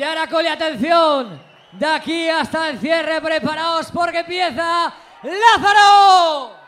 [0.00, 1.38] Y ahora, Coli, atención.
[1.72, 4.90] De aquí hasta el cierre, preparaos porque empieza
[5.22, 6.59] Lázaro.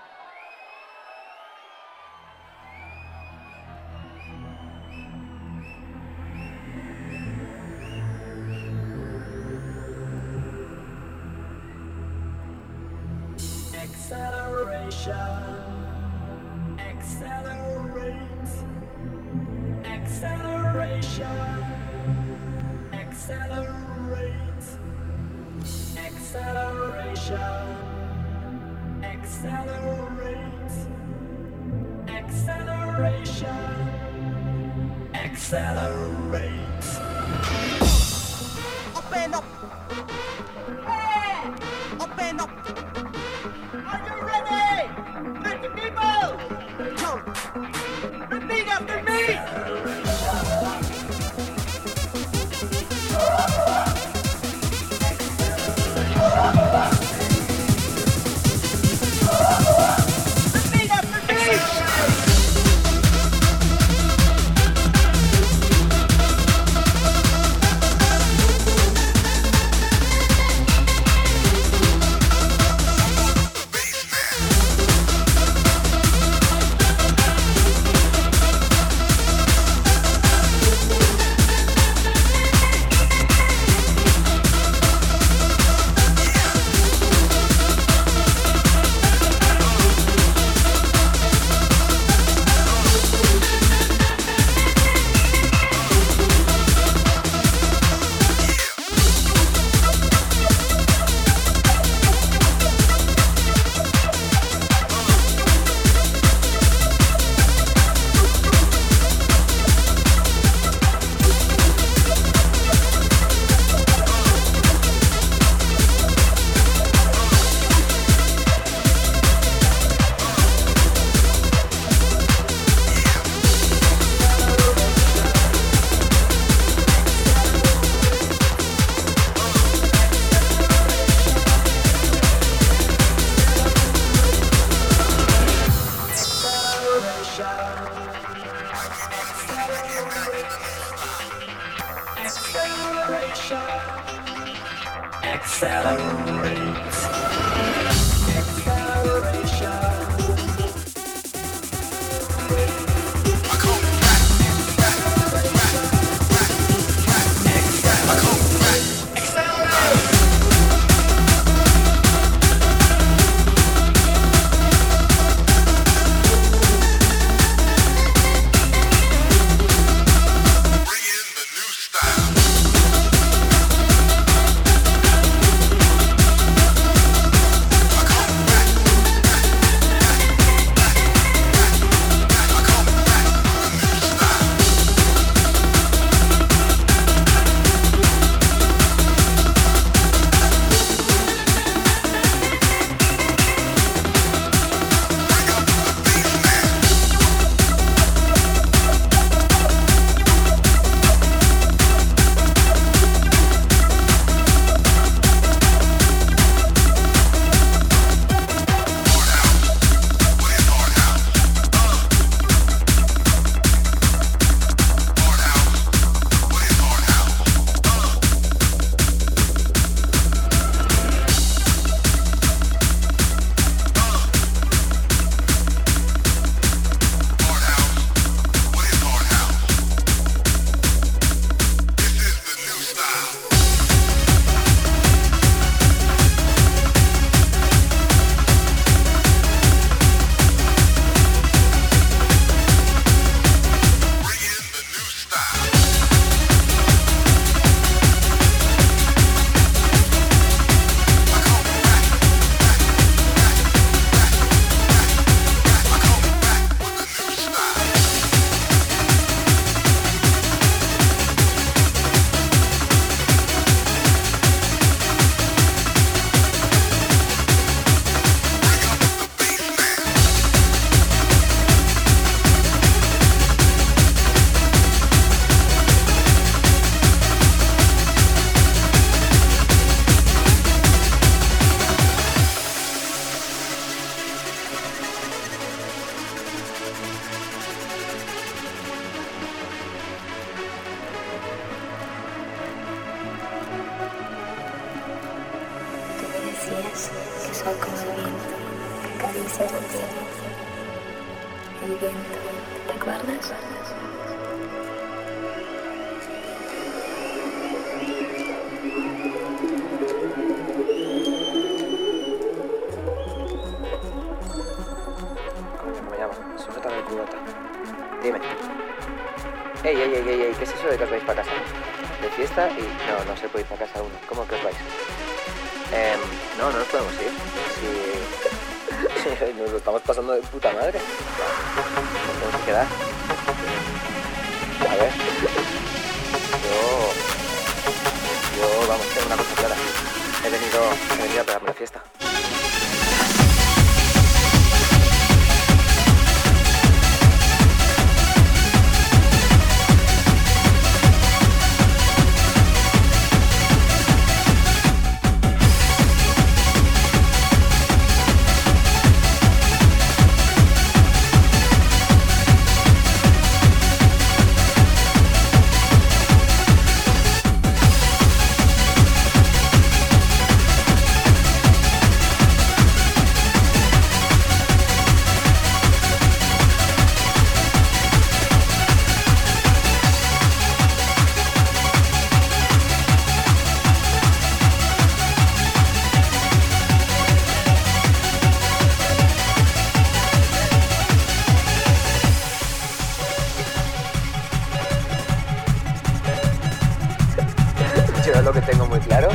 [398.42, 399.28] lo que tengo muy claro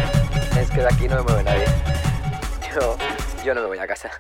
[0.60, 1.66] es que de aquí no me mueve nadie.
[2.76, 2.98] Yo,
[3.44, 4.12] yo no me voy a casa.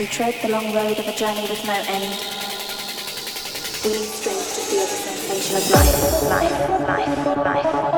[0.00, 2.16] We tread the long road of a journey with no end,
[3.84, 7.89] we need strength to feel the sensation of life, life, life, life, life,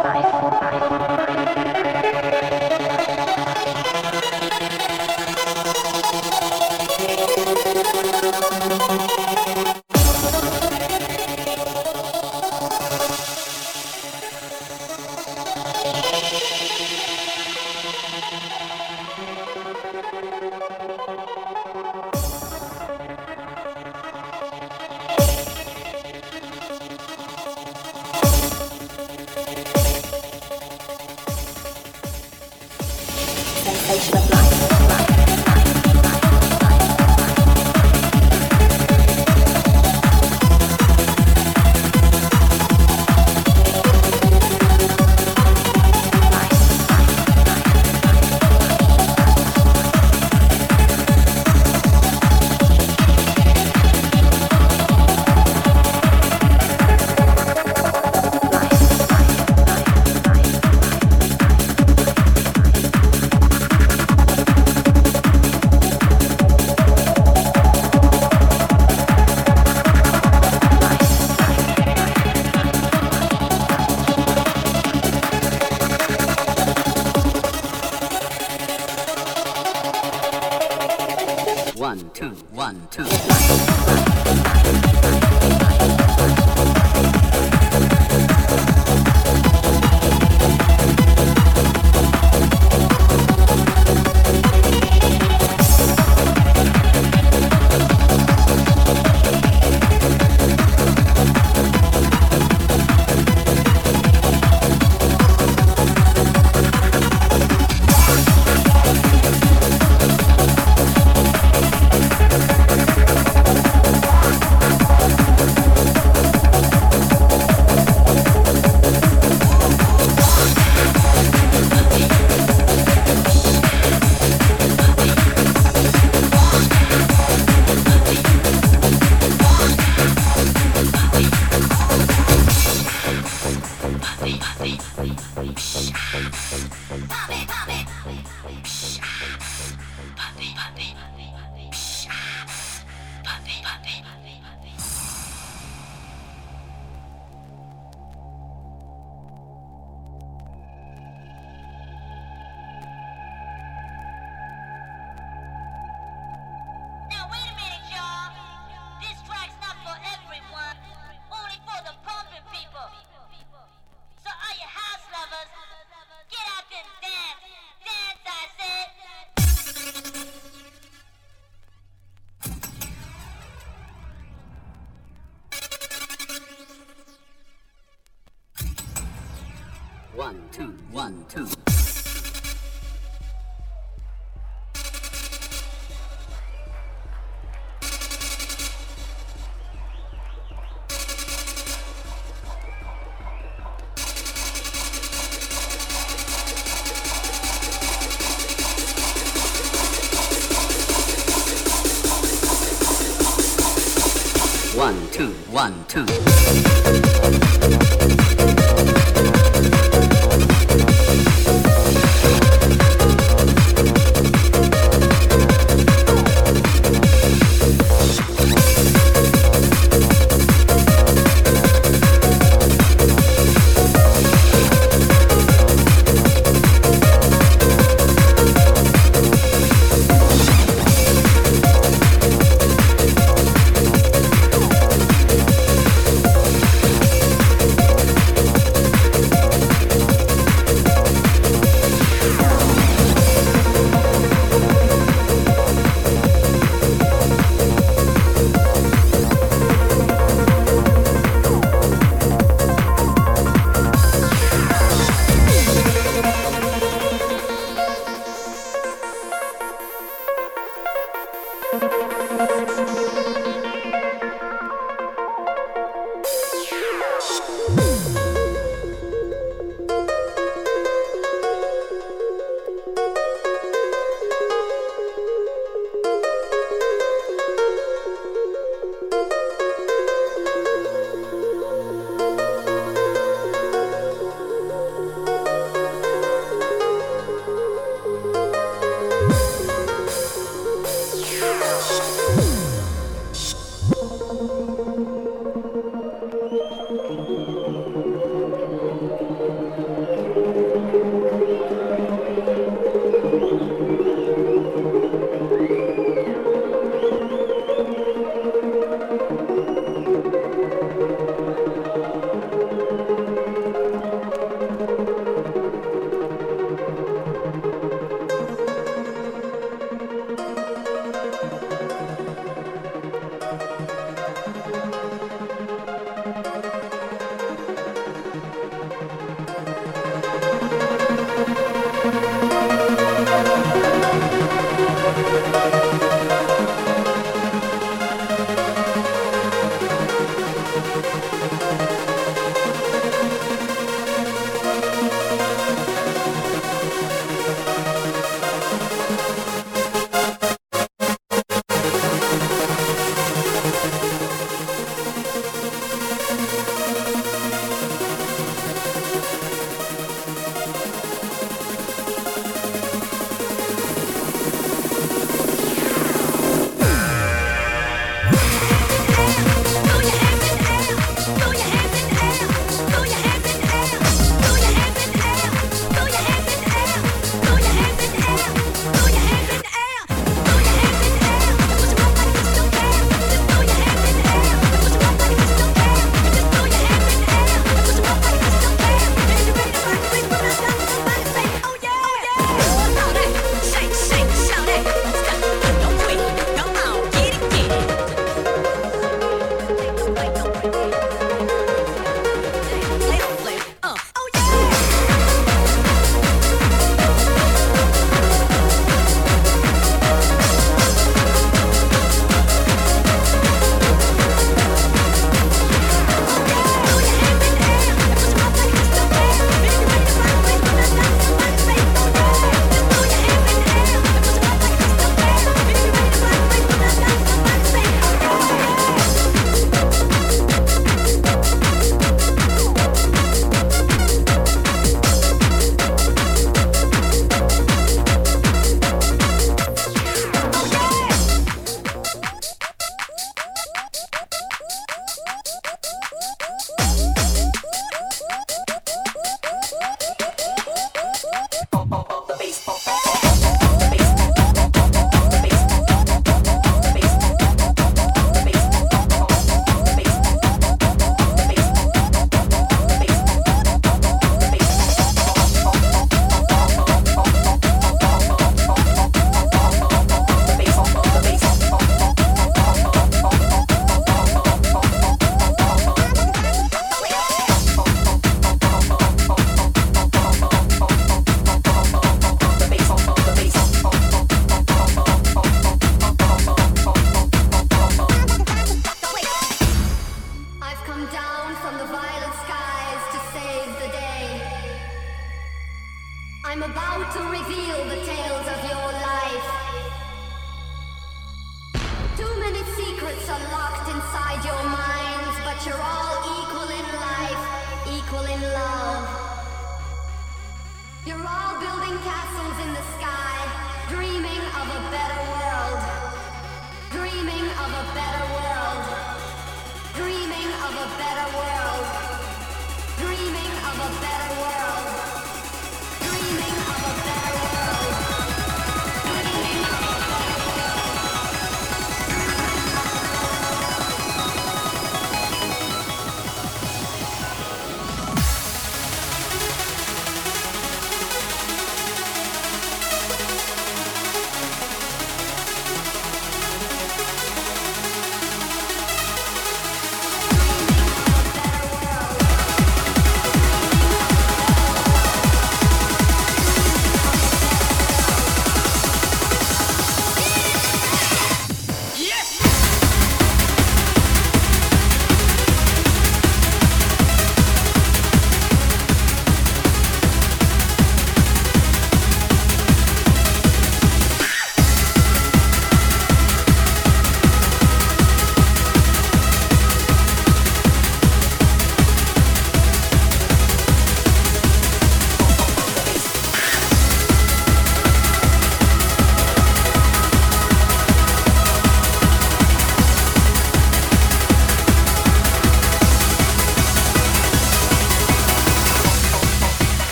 [204.75, 206.07] One, two, one, two.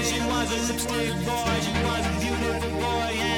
[0.00, 3.12] boy, she was a lipstick boy, she was a beautiful boy.
[3.14, 3.29] Yeah.